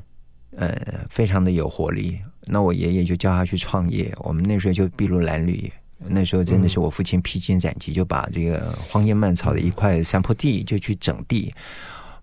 [0.57, 0.73] 呃，
[1.11, 2.21] 非常的有活力。
[2.51, 5.73] 那我爷爷就叫他去创业，我们那时候就筚路蓝缕，
[6.09, 11.55] 那时候真的是我父亲披荆斩棘，就把这个荒烟蔓草的一块山坡地就去整地。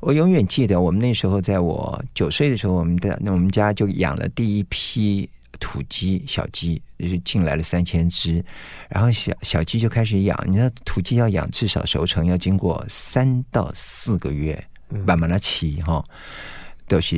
[0.01, 5.27] 我永远记得，我们那时候在我九岁的时候，我们的那我们家就养了第一批
[5.59, 8.43] 土鸡小鸡，就进来了三千只，
[8.89, 10.37] 然后小小鸡就开始养。
[10.45, 14.63] 你知道土鸡要养至少熟成要经过三到四个月，
[15.05, 16.03] 慢慢的起哈，
[16.87, 17.15] 都是。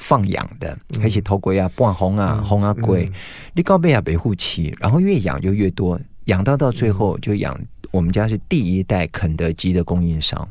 [0.00, 3.08] 放养的，而且头龟啊、半红啊、红啊龟，
[3.52, 7.56] 你高贝啊维护期，然后越养就越多，养到到最后就养。
[7.90, 10.48] 我们家是第一代肯德基的供应商，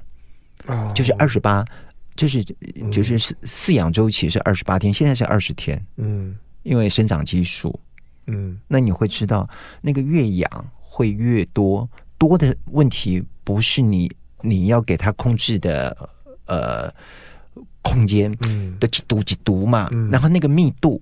[0.94, 1.66] 就是二十八，
[2.16, 2.44] 就是
[2.92, 7.80] 就是饲饲养周期是二十八天，现在是二十天，嗯，因为生长激素，
[8.28, 9.50] 嗯，那你会知道，
[9.82, 16.10] 那个越养会越多，多的问题不是你你要给它控制的，
[16.46, 16.94] 呃。
[17.82, 18.32] 空间
[18.80, 21.02] 的几度几度嘛，嗯、然后那个密度，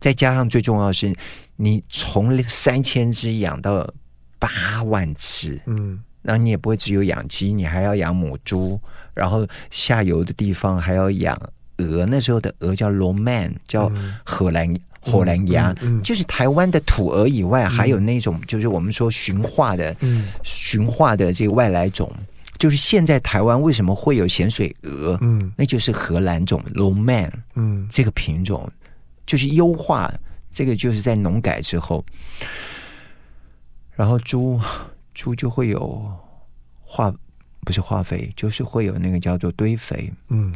[0.00, 1.14] 再加上最重要的是，
[1.56, 3.88] 你从三千只养到
[4.38, 8.80] 八万只，嗯，然后你也不会只有养鸡，你还要养母猪，
[9.14, 11.38] 然后下游的地方还要养
[11.78, 13.90] 鹅，那时候的鹅叫罗曼，叫
[14.24, 15.98] 荷兰荷兰鸭，嗯嗯。
[15.98, 19.94] 嗯、就是台湾的土鹅以外，嗯、还有那种就是我们说驯化的，
[20.42, 22.10] 驯、嗯、化的这个外来种，
[22.58, 25.18] 就是现在台湾为什么会有咸水鹅？
[25.20, 28.70] 嗯，那就是荷兰种龙 man，嗯，这个品种
[29.26, 30.12] 就是优化，
[30.50, 32.04] 这个就是在农改之后，
[33.94, 34.60] 然后猪
[35.14, 36.02] 猪就会有
[36.80, 37.12] 化。
[37.64, 40.12] 不是化肥，就是会有那个叫做堆肥。
[40.30, 40.52] 嗯，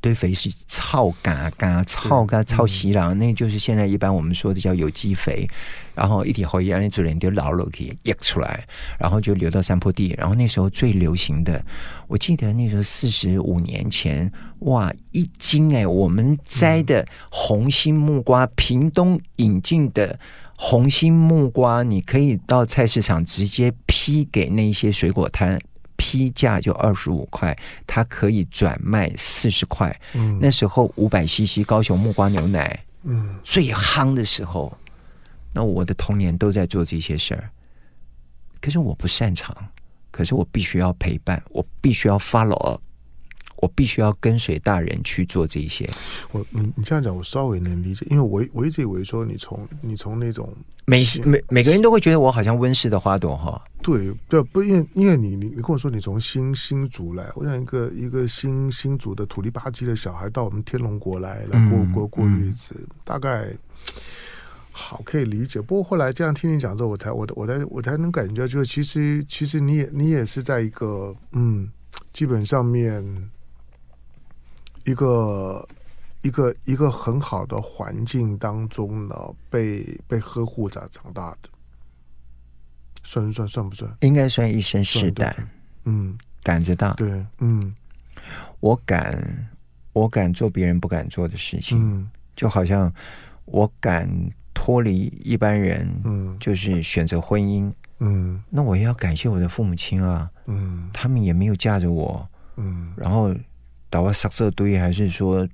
[0.00, 5.48] 堆肥是草嘎嘎、草嘎草稀了，那就是现在一般我们说的叫有机肥。
[5.94, 8.64] 然后一体后一样，那主人就老了可以溢出来，
[9.00, 10.14] 然后就流到山坡地。
[10.16, 11.60] 然后那时候最流行的，
[12.06, 14.30] 我记得那时候四十五年前，
[14.60, 20.16] 哇，一斤哎，我们摘的红心木瓜，屏东引进的
[20.54, 25.58] 红心木瓜，你可以到菜市场直接批给那些水果摊。
[25.98, 27.54] 批价就二十五块，
[27.86, 29.94] 它可以转卖四十块。
[30.14, 34.74] 嗯，那时候五百 CC 高雄木瓜牛奶，嗯，最夯的时候，
[35.52, 37.50] 那我的童年都在做这些事儿。
[38.60, 39.54] 可是我不擅长，
[40.10, 42.80] 可是我必须要陪伴，我必须要 follow。
[43.60, 45.88] 我必须要跟随大人去做这些。
[46.30, 53.60] 我你你这样讲，我稍微能理解，因为我我一直以为说你从你从那种每每每个人都会觉得我好像温室的花朵哈。
[53.82, 63.48] 对对，不因为因为你你你跟我说你从新新竹来，我想一个一个新新竹的土里吧唧的小孩到我们天龙国来来过过过日子，嗯、大概
[64.70, 65.60] 好可以理解。
[65.60, 71.68] 不过后来这样听你讲之后，我才我我才我才能感觉，就是其实其实你也你也是在一个嗯，
[72.12, 73.30] 基本上面。
[74.88, 75.68] 一个
[76.22, 79.14] 一个一个很好的环境当中呢，
[79.50, 81.50] 被被呵护着长大的，
[83.02, 83.94] 算算算不算？
[84.00, 85.36] 应该算一生是胆，
[85.84, 87.74] 嗯，胆子大，对，嗯，
[88.60, 89.50] 我敢，
[89.92, 92.90] 我敢做别人不敢做的事情，嗯，就好像
[93.44, 94.08] 我敢
[94.54, 103.34] 脱离一般人，嗯，就是选择婚姻，嗯，那我也要感谢我的父母亲啊，嗯，他们也没有架着我，嗯，然后。
[103.90, 105.48] 打我杀色堆，还是说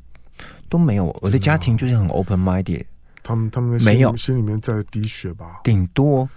[0.69, 1.07] 都没有？
[1.23, 2.85] 我的家庭就是很 open minded，
[3.23, 5.61] 他们他们没有心里面在滴血吧？
[5.63, 6.29] 顶多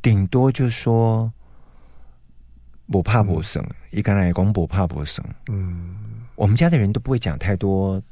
[0.00, 1.30] 顶多就说
[2.90, 5.24] 不怕不生，一个人讲不怕不生。
[5.48, 5.96] 嗯，
[6.34, 8.02] 我们家的人都不会讲太多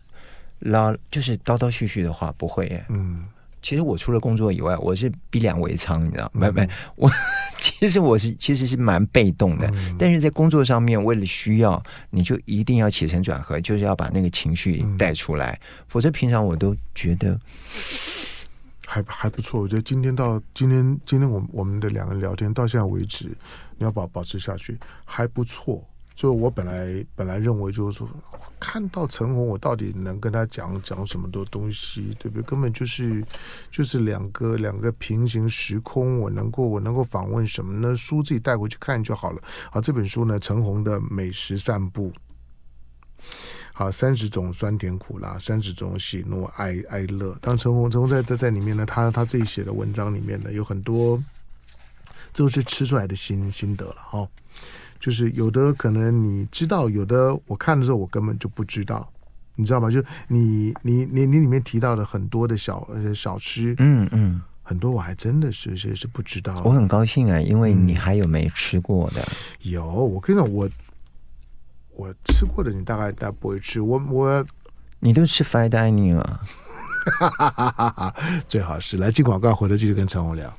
[0.60, 2.84] 唠，就是叨叨絮絮的话，不会耶。
[2.88, 3.24] 嗯。
[3.62, 6.28] 其实我除了工作以外，我是逼良为娼，你知道？
[6.34, 7.10] 没没、嗯，我
[7.60, 17.38] 其实我是其实是蛮被动的，嗯、但是在工作上面，为了需要，你就一定要起承转合，就是要把那个情绪带出来，嗯、否则平常我都觉得
[18.84, 19.60] 还还不错。
[19.60, 23.26] 我觉得今天到今天，今天我们我们的两个人聊天到现在为止，
[23.78, 25.82] 你要保保持下去，还不错。
[26.14, 28.08] 就我本来本来认为就是说，
[28.60, 32.42] 看到陈红，我到底能跟他讲讲什么多东西，对不对？
[32.42, 33.24] 根本就是
[33.70, 37.96] 就是两个两个平行时空，我能够我能够访问什么呢？
[37.96, 39.42] 书自己带回去看就好了。
[39.70, 42.12] 好，这本书呢，陈红的美食散步。
[43.72, 47.34] 好，三十种酸甜苦辣，三十种喜怒哀哀乐。
[47.40, 51.20] 当陈红陈红在在在里面呢，他他自己写的文章里面呢，有很多
[52.34, 54.28] 都是吃出来的心心得了哈。
[55.02, 59.12] 就是有的可能你知道，有的我看的时候我根本就不知道，
[59.56, 59.90] 你知道吗？
[59.90, 66.62] 就你你你你里面提到的很多的小小吃，嗯嗯，很多我还真的是是是不知道。
[66.64, 69.20] 我很高兴啊，因为你还有没吃过的。
[69.20, 70.70] 嗯、有，我跟你讲，我
[71.96, 74.46] 我吃过的你大概大概不会吃，我我
[75.00, 76.40] 你都吃 fine dining 啊？
[77.18, 78.14] 哈哈哈哈哈！
[78.46, 80.56] 最好是来进广告，回头继续跟陈红聊。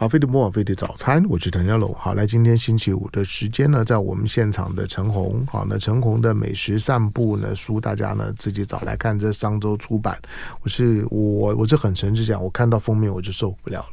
[0.00, 1.92] 好，飞碟魔网飞碟早餐，我是陈家楼。
[1.98, 10.16] 好，来，今天星期五的时间呢，在我们现场的陈红，好，那陈红的美食散步呢书，大家呢自己找来看，这上周出版。
[10.62, 13.86] 我是我，我是很诚实讲，我看到封面我就受不了了。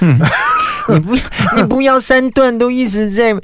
[0.00, 0.18] 嗯、
[0.88, 1.14] 你不，
[1.54, 3.34] 你不要三段都一直在，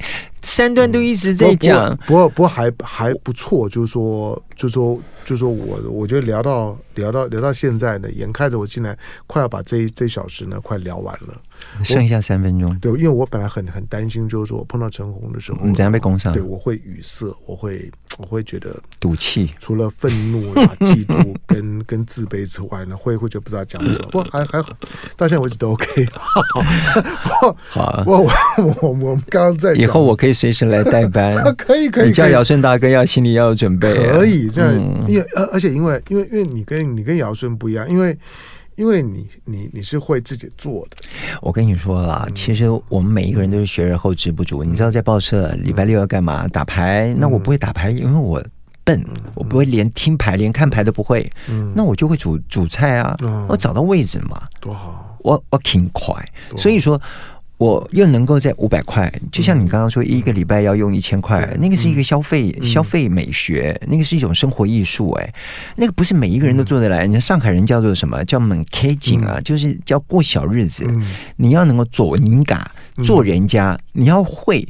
[0.42, 1.86] 三段都一直在讲。
[1.88, 5.00] 嗯、不过，不过，不过还还不错，就是说，就是说。
[5.24, 8.96] 就是说我我觉得聊到聊到聊到现在呢，眼看着我进来
[9.26, 11.34] 快要把这一这小时呢快聊完了，
[11.84, 12.74] 剩下三分钟。
[12.78, 16.32] 对，因为我本来很很担心，就是说我碰到陈红的时候，你怎样被攻上？
[16.32, 19.50] 对，我会语塞，我会我会觉得赌气。
[19.60, 24.08] 除了愤怒啊、嫉妒 跟跟自卑之外呢，会会觉得不知道讲什么。
[24.10, 24.70] 不过还还好，
[25.14, 26.06] 到现在为止都 OK。
[26.06, 28.30] 好， 好，我我
[28.80, 32.08] 我我们刚刚在以后我可以随时来代班， 可以可以。
[32.08, 34.74] 你叫尧舜大哥要心里要有准备，可以这样。
[35.06, 38.16] 因而而且因为因为因为你跟你跟尧舜不一样，因为
[38.76, 40.96] 因为你你你是会自己做的。
[41.42, 44.62] 我跟你说啦，嗯、其实我们每一个人都是学而后知不足。
[44.64, 46.46] 嗯、你知道在报社礼拜六要干嘛？
[46.48, 47.08] 打牌？
[47.08, 48.42] 嗯、那我不会打牌，因为我
[48.84, 56.14] 笨，我不会连听牌、连看牌都不会，嗯，那我就会煮煮菜啊，嗯我找到位置嘛，多好，我我挺快，
[56.56, 57.00] 所以说。
[57.58, 65.34] 我又能够在五百块，就像你刚刚说，一个礼拜要用一千块，嗯那个是一个消费、嗯、消费美学，那个是一种生活艺术，哎，
[65.74, 67.00] 那个不是每一个人都做得来。
[67.00, 70.84] 人家上海人叫做什么叫门开景啊，就是叫过小日子。
[70.88, 71.04] 嗯、
[71.36, 72.70] 你要能够做人家，
[73.02, 74.66] 做人家，你要会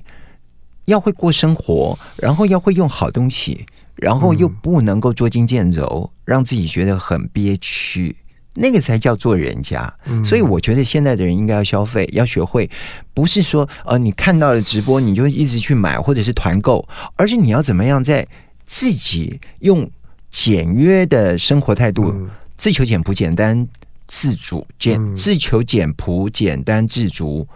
[0.86, 3.66] 要会过生活，然后要会用好东西，
[3.97, 8.16] 然后又不能够捉襟见肘，让自己觉得很憋屈。
[8.61, 9.93] 那个才叫做人家，
[10.25, 12.69] 所以我觉得现在的人应该要消费，要学会，
[13.15, 16.87] 不是说呃你看到了直播你就一直去买或者是团购，
[17.17, 18.27] 而是你要怎么样在
[18.67, 19.89] 自己用
[20.31, 23.67] 简约的生活态度，自求简朴、简单
[24.09, 27.47] 自主、简自求简朴、简单自主、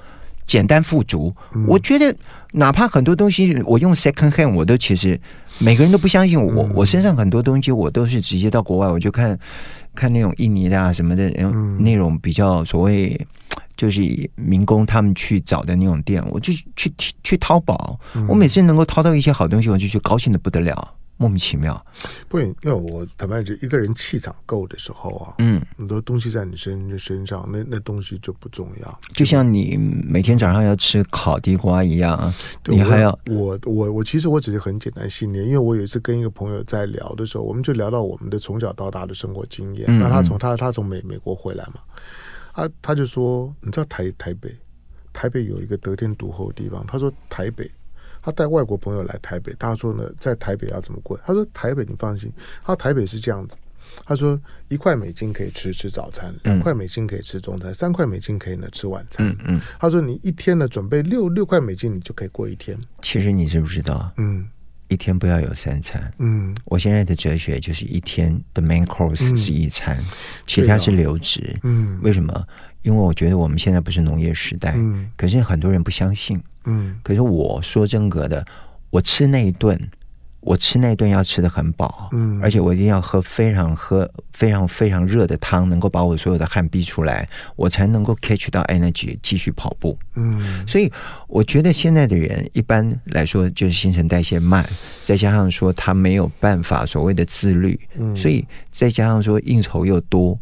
[0.46, 1.34] 简单富足。
[1.66, 2.14] 我觉得
[2.52, 5.20] 哪怕很多东西我用 second hand，我都其实
[5.58, 9.38] 每个人都不相信我，我身上很多东西我都是直接到国外我就看。
[9.94, 13.14] 看那种印尼的啊什么的，然后那种比较所谓
[13.76, 14.00] 就是
[14.36, 20.94] 民工他们去找的那种店，我就去去去淘宝，我每次能够淘到一些好东西，我就觉得高兴的不得了。
[21.18, 21.86] 莫名其妙，
[22.28, 29.00] 不，因为我坦白讲，一个人气场够的时候啊，嗯，很多东西在你身身上，那那东西就不重要。
[29.14, 32.32] 就像你每天早上要吃烤地瓜一样，
[32.64, 39.84] 对你还要我我我其实我只是很简单信念，因为我有一次跟一个朋友在聊的时候，我们就聊到我们的从小到大的生活经验。
[40.00, 41.74] 那、嗯、他从他他从美美国回来嘛，
[42.52, 44.52] 他他就说，你知道台台北
[45.12, 47.70] 台北有一个得天独厚的地方，他说台北。
[48.22, 51.18] 他带外国朋友来台北，他说呢，在台北要怎么过？
[51.26, 53.56] 他说台北你放心，他说台北是这样子，
[54.06, 59.26] 他说一块美金可以吃吃早餐，两块美金可以吃中餐，三块美金可以呢吃晚餐。
[59.26, 62.78] 嗯嗯，他说你一天呢准备六六块美金，你就可以过一天。
[63.02, 64.12] 其实你知不知道？
[64.18, 64.48] 嗯，
[64.88, 66.12] 一天不要有三餐。
[66.18, 70.02] 嗯，我现在的哲学就是一天的 main course 是一餐，
[70.46, 71.58] 其他是流质。
[71.64, 72.46] 嗯，为什么？
[72.82, 78.44] 因为我觉得我们现在不是农业时代，嗯，可是很多人不相信，嗯，可是我说真格的，
[78.90, 79.78] 我吃那一顿，
[80.40, 90.90] 我吃那一顿要吃的很饱，嗯，而且我一定要喝非常喝非常非常热的汤，能够把我所有的汗逼出来，我才能够 catch 到 energy 继续跑步，嗯，所以
[91.28, 94.68] 我觉得现在的人一般来说就是新陈代谢慢，
[95.04, 100.36] 再加上说他没有办法所谓的自律，嗯，所以再加上说应酬又多。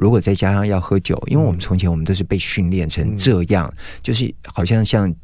[0.00, 5.14] 如果再加上要喝酒，因为我们从前我们都是被训练成这样，嗯、就是好像像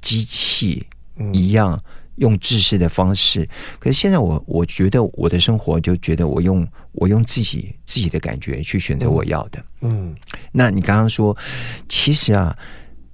[0.00, 0.86] 机器
[1.34, 1.78] 一样
[2.16, 3.46] 用制式的方式。
[3.78, 9.62] 可是现在我我觉得我的生活就觉得我用我用自己自己的感觉去选择我要的。
[9.82, 10.14] 嗯，
[10.50, 11.36] 那你刚刚说，
[11.86, 12.56] 其实啊，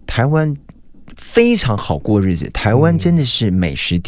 [0.07, 0.57] 台湾
[1.17, 4.01] 非常好过日子，台湾真的是美食，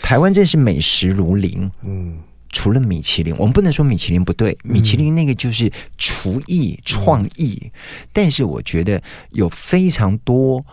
[0.00, 1.68] 台湾真的是美食如林。
[1.82, 2.20] 嗯。
[2.52, 7.58] 除了米其林，我们不能说米其林不对，米其林那个就是厨艺创意。
[7.64, 7.70] 嗯、
[8.12, 10.64] 但是我觉得有非常多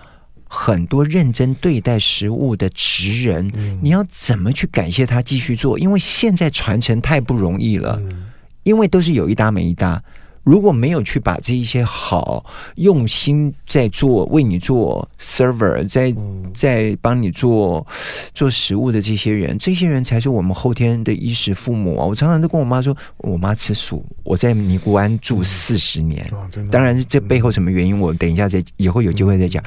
[0.44, 5.80] 很多认真对待食物的职人，嗯、你要怎么去感谢他继续做？
[5.80, 8.26] 因为现在传承太不容易了，嗯、
[8.64, 10.04] 因为都是有一搭没一搭。
[10.44, 16.14] 如果没有去把这一些好用心在做，为你做 server，在
[16.54, 17.86] 在帮你做
[18.34, 22.06] 做食物的这些人，这些人才是我们后天的衣食父母啊！
[22.06, 26.30] 我常常都跟我妈说，我妈吃素，我在尼姑庵住四十年，
[26.72, 29.64] 当然这背后什么原因，我等一下再以后有机会再讲。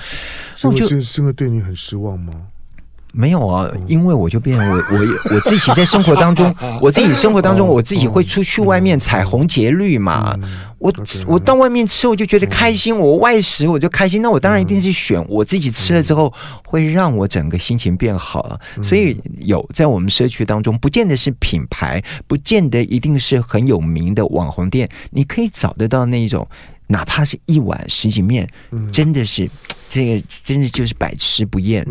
[0.62, 2.32] 那我就是是因为对你很失望吗？
[3.12, 10.34] 没有啊，因为我就变成我我我自己在生活当中， 我自己生活当中，我自己会出去外面采红节绿嘛。
[10.78, 10.92] 我
[11.26, 12.98] 我到外面吃，我就觉得开心。
[12.98, 16.32] 我外食我就开心，那我当然一定是选我自己吃了之后
[16.66, 18.58] 会让我整个心情变好。
[18.82, 26.48] 所以有在我们社区当中，不见得是品牌，不见得一定是很有名的网红店，你可以找得到那种，
[26.88, 28.48] 哪怕是一碗什锦面，
[28.90, 29.48] 真的是
[29.88, 31.86] 这个真的就是百吃不厌。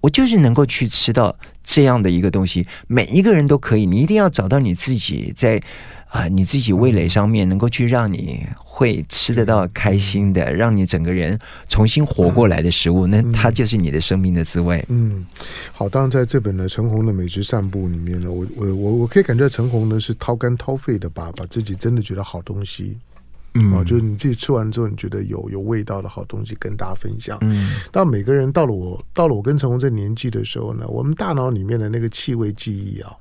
[0.00, 3.86] 我就是能够去吃到这样的一个东西，每一个人都可以。
[3.86, 5.58] 你一定要找到你自己在
[6.08, 11.38] 啊、呃，你自己味蕾上面能够去让你会吃得到开心的，让你整个人
[11.68, 14.84] 重新活过来的食物，那它就是你的生命的滋味。
[14.88, 15.26] 嗯，
[15.72, 15.88] 好。
[15.88, 22.96] 当然，在这本呢陈红的美食散步里面呢，我我我我可以感觉陈红呢是掏肝掏肺的把把自己真的觉得好东西。
[23.60, 27.38] 嗯，哦，就是你自己吃完之后，你觉得有有味道的好东西跟大家分享。
[27.40, 33.16] 嗯，但每个人到了我到了我跟陈红这年纪的时候呢，我们大脑里面的那个气味记忆啊，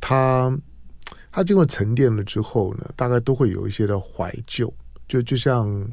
[0.00, 0.58] 它
[1.30, 4.72] 它经过沉淀了之后呢，大概都会有一些的怀旧。
[5.08, 5.88] 就就像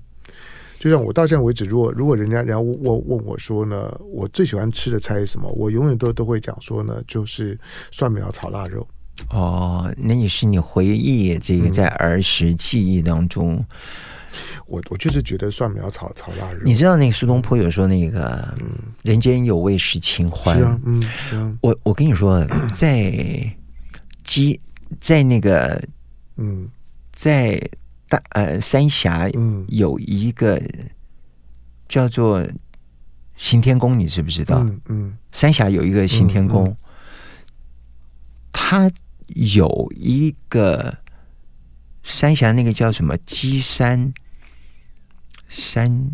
[0.79, 7.59] 就像我到现在为止，如果如果人家然后问问我说呢，我最喜欢吃的菜是什么，我永远都都会讲说呢，就是
[7.91, 8.87] 蒜苗炒腊肉。
[9.29, 13.55] 哦，那也是你回忆这个在儿时记忆当中。
[13.55, 13.65] 嗯、
[14.67, 16.61] 我我就是觉得蒜苗炒炒腊肉。
[16.63, 18.67] 你知道那个苏东坡有说那个“嗯、
[19.01, 23.55] 人间有味是清欢”，是啊，嗯，是啊、我我跟你说， 在
[24.23, 24.59] 鸡
[24.99, 25.81] 在那个
[26.37, 26.69] 嗯，
[27.11, 27.61] 在
[28.09, 30.61] 大呃三峡嗯有一个
[31.87, 32.43] 叫做
[33.35, 34.59] 行天宫，你知不知道？
[34.59, 36.67] 嗯，嗯三峡有一个行天宫。
[36.67, 36.77] 嗯嗯
[38.55, 38.89] 它
[39.27, 40.97] 有一个
[42.03, 44.13] 三峡，那个叫什么鸡山
[45.47, 46.11] 山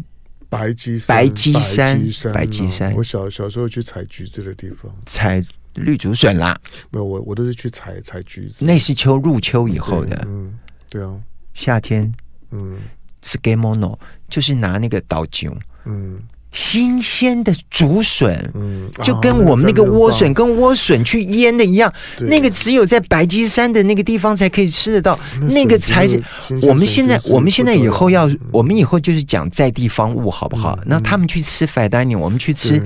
[0.49, 2.01] 白鸡白鸡山
[2.33, 2.93] 白鸡山。
[2.95, 5.43] 我小小时候去采橘子的地方，采
[5.75, 6.59] 绿竹笋啦。
[6.91, 8.65] 没有，我我都是去采采橘子。
[8.65, 10.57] 那是秋入秋以后的，嗯，
[10.89, 11.21] 对啊，
[11.53, 12.13] 夏天，
[12.51, 12.79] 嗯，
[13.21, 13.97] 是 Gamono，
[14.27, 15.55] 就是拿那个倒酒，
[15.85, 16.21] 嗯。
[16.51, 26.19] 新鲜的竹笋，嗯，就跟我们那个莴笋跟莴笋去腌的一样，那个只有在白鸡山的那个地方才可以吃得到，那个才是
[26.63, 30.77] 我们现在我们现在以后要我们以后就是讲在地方物好不好？
[30.85, 32.81] 那他们去吃 fine dining，我们去吃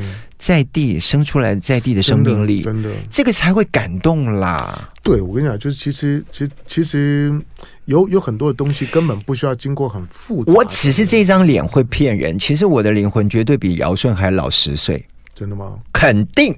[0.45, 4.89] 在地生出来在地的生命力，真的这个才会感动啦。
[5.01, 7.41] 对，我跟你讲，就是其实其实其实。
[7.85, 10.53] 有有很多的东西根本不需要经过很复杂。
[10.53, 15.05] 我只是这张脸会骗人，其实我的灵魂绝对比尧舜还老十岁。
[15.35, 15.77] 真的吗？
[15.91, 16.55] 肯定。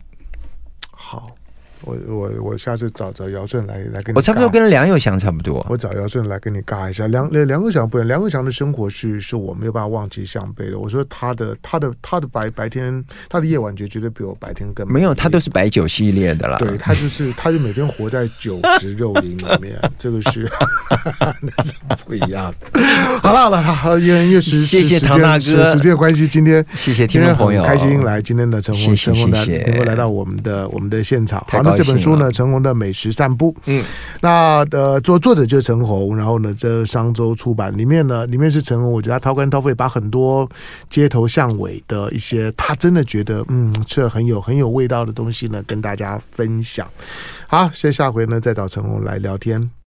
[1.85, 1.91] 好。
[2.07, 4.17] 我我我下次找找姚顺来来跟你。
[4.17, 5.65] 我差不多跟梁友祥差不多。
[5.69, 7.05] 我找姚顺来跟你尬一下。
[7.07, 10.79] 梁梁友祥不一样，梁友祥的生活是是我没有办法忘记项背的。
[10.79, 16.57] 我说他的他的他的白白天他的夜晚绝绝对比我白天更没有，他都是白酒系列的啦。
[16.57, 20.49] 对，他就是他就每天活在酒池肉林里面， 这个是
[21.41, 21.73] 那是
[22.05, 22.81] 不一样的。
[23.21, 31.45] 好了好了好，因为时谢谢唐大哥时间关系，今天谢谢听众朋友开心来今天的陈鸿陈鸿的能够来到我们的我们的现场。
[31.47, 31.74] 好。
[31.75, 33.55] 这本书呢，陈红的美食散步。
[33.65, 33.83] 嗯，
[34.21, 40.49] 那呃，作作者就是陈红，然后呢，这商周出版里面呢，里面是陈红，我觉得他掏肝掏肺，把很多
[40.89, 46.87] 街头巷尾的一些他真的觉得嗯，吃了很有很有味道的东西呢，跟大家分享。
[47.47, 49.75] 好，谢谢下回呢再找陈红来聊天。